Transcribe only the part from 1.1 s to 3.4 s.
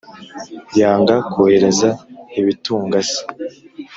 kohereza ibitunga se.